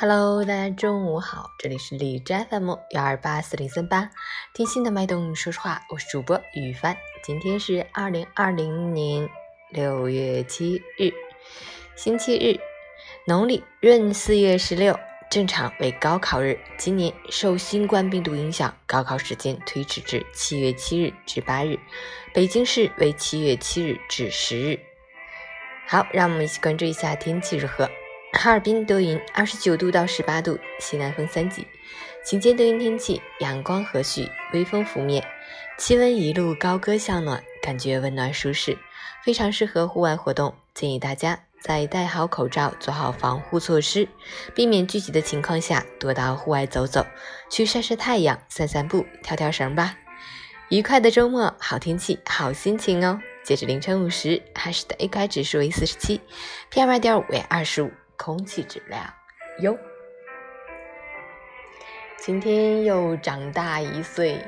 [0.00, 4.08] Hello，大家中午好，这里是荔枝 FM 幺二八四零三八，
[4.54, 6.96] 听心的脉动说实话，我是主播雨帆。
[7.24, 9.28] 今天是二零二零年
[9.70, 11.12] 六月七日，
[11.96, 12.60] 星期日，
[13.26, 14.96] 农历闰四月十六，
[15.28, 16.60] 正常为高考日。
[16.78, 21.76] 今年受新冠病毒影响，高考时间推迟至七月七日至八日，
[22.32, 24.78] 北京市为七月七日至十日。
[25.88, 27.90] 好，让我们一起关注一下天气如何。
[28.32, 31.66] 哈尔滨多云，二十九度到十八度，西南风三级。
[32.24, 35.24] 晴间多云天气，阳光和煦，微风拂面，
[35.78, 38.76] 气温一路高歌向暖，感觉温暖舒适，
[39.24, 40.54] 非常适合户外活动。
[40.74, 44.06] 建议大家在戴好口罩、做好防护措施、
[44.54, 47.06] 避免聚集的情况下，多到户外走走，
[47.50, 49.96] 去晒晒太阳、散散步、跳跳绳吧。
[50.68, 53.18] 愉快的周末，好天气，好心情哦！
[53.42, 56.20] 截止凌晨五时，海市的 AQI 指数为四十七
[56.70, 57.90] ，PM 二点五为二十五。
[58.18, 59.02] 空气质量
[59.60, 59.78] 优。
[62.18, 64.44] 今天又长大一岁，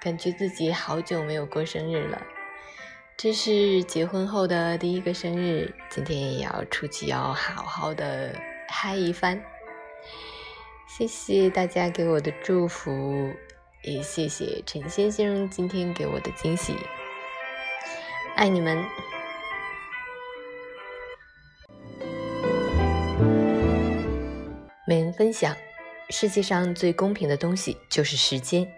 [0.00, 2.22] 感觉自己好久没有过生日了。
[3.18, 8.34] 这是结婚后的第一个生日，今天也要出去，要好好的
[8.68, 9.42] 嗨一番。
[10.86, 13.34] 谢谢大家给我的祝福，
[13.82, 16.76] 也谢谢陈先生今天给我的惊喜，
[18.36, 18.82] 爱你们。
[25.16, 25.56] 分享：
[26.10, 28.70] 世界上最公平的东西就是时间，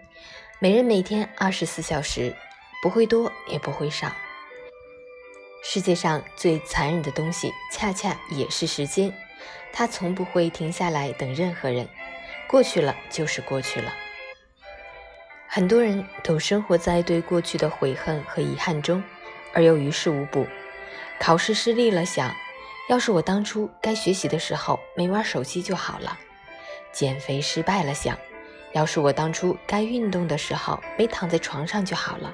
[0.59, 2.33] 每人每天二十四小时，
[2.81, 4.09] 不会多也不会少。
[5.61, 9.13] 世界上最残忍的东西，恰恰也是时间，
[9.73, 11.89] 它从不会停下来等任何人。
[12.47, 13.93] 过去了就是过去了。
[15.45, 19.03] 很多人都生活在对过去的悔恨和遗憾中，
[19.51, 20.47] 而又于事无补。
[21.19, 22.33] 考试失利了，想。
[22.87, 26.17] 要是我当初该学习的时候没玩手机就好了。
[26.91, 28.17] 减肥失败了，想，
[28.73, 32.33] 要是我当初该运动的时候没躺在床上就好了。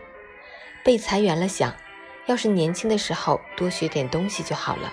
[0.83, 1.73] 被裁员了，想，
[2.25, 4.91] 要是年轻的时候多学点东西就好了。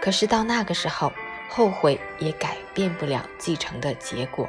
[0.00, 1.12] 可是到那个时候，
[1.48, 4.48] 后悔也改变不了继承的结果。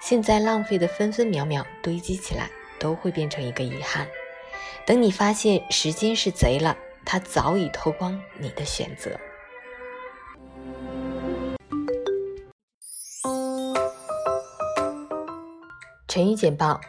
[0.00, 2.48] 现在浪费的分分秒秒堆积起来，
[2.78, 4.06] 都会变成一个遗憾。
[4.86, 9.18] 等你发现时间是贼了，他早已偷光你的选择。
[16.08, 16.80] 晨语简报：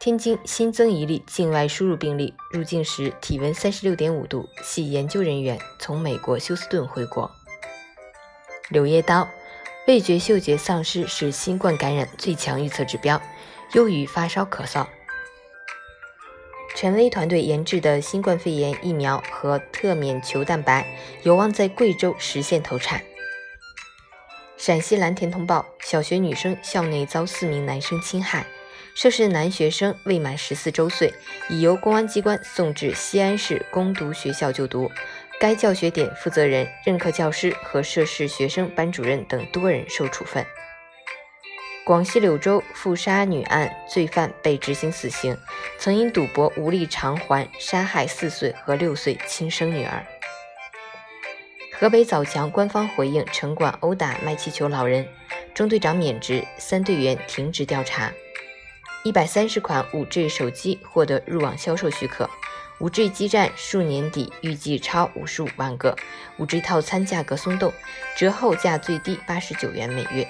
[0.00, 7.30] 天津新增一例境外输入病例，入境时体温三十六点五度，系研究人员，从美国休斯顿回国。
[8.70, 9.28] 柳叶刀：
[9.86, 13.22] 味觉、嗅觉丧失是新冠感染最强预测指标，
[13.74, 14.84] 优于发烧、咳嗽。
[16.74, 20.84] 陈薇团队研制的新冠肺炎疫苗和特免球蛋白
[21.22, 23.00] 有望在贵州实现投产。
[24.56, 28.44] 陕西蓝田通报：小学女生校内遭四名男生侵害。
[28.94, 31.12] 涉事男学生未满十四周岁，
[31.50, 34.90] 已由公安机关送至西安市攻读学校就读。
[35.40, 40.46] 该教学点负责人、任课教师和涉事学生班主任等多人受处分。
[41.84, 45.36] 广西柳州富杀女案罪犯被执行死刑，
[45.76, 50.06] 曾因赌博无力偿还，杀害四岁和六岁亲生女儿。
[51.72, 55.06] 河北枣强官方回应城管殴打卖气球老人，
[55.52, 58.12] 中队长免职，三队员停职调查。
[59.04, 62.28] 一百三十款五 G 手机获得入网销售许可，
[62.78, 65.94] 五 G 基站数年底预计超五十五万个。
[66.38, 67.70] 五 G 套餐价格松动，
[68.16, 70.26] 折后价最低八十九元每月。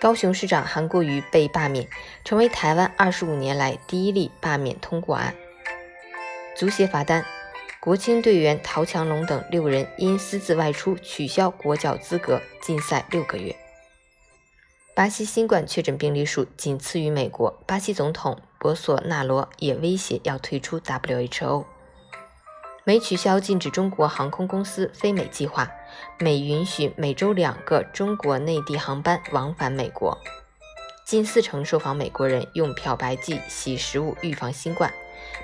[0.00, 1.88] 高雄市长韩国瑜被罢免，
[2.24, 5.32] 成为台湾二十五年来第一例罢免通过案。
[6.56, 7.24] 足协罚单，
[7.78, 13.54] 国青队员陶强龙等六人因私自外出取消国脚资格，禁赛六个月。
[14.96, 21.66] 巴西新冠确诊病例数仅次于美国，巴西总统博索纳罗也威胁要退出 WHO。
[22.82, 25.70] 美取消禁止中国航空公司飞美计划，
[26.18, 30.16] 美允许每周两个中国内地航班往返美国。
[31.04, 34.90] 近四成受访美国人用漂白剂洗食物预防新冠，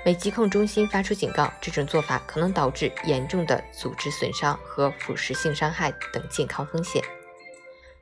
[0.03, 7.03] 美疾控中心发出警告，这种做法可能导致严重的组织损伤和腐蚀性伤害等健康风险。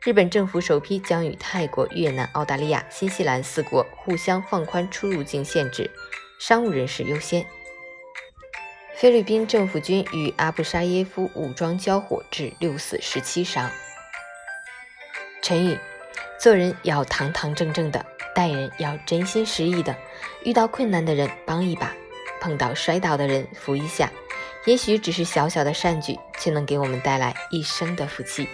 [0.03, 5.91] 日本政府首批将与泰国、越南、澳大利亚、新西兰四国互相放宽出入境限制，
[6.39, 7.45] 商务人士优先。
[8.95, 13.69] 菲律宾政府军与阿布沙耶夫武装交火，致六死十七伤。
[15.43, 15.77] 成语：
[16.39, 18.03] 做人要堂堂正正的，
[18.33, 19.95] 待人要真心实意的，
[20.43, 21.95] 遇到困难的人帮一把，
[22.41, 24.11] 碰到摔倒的人扶一下。
[24.65, 28.49] 也许只是小小的善举，却能给我们带来一生的福气。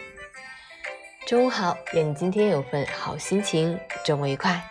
[1.27, 4.63] 中午好，愿你今天有份好心情，周末愉快。